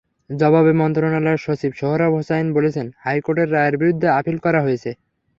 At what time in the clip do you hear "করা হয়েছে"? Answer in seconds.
4.45-4.91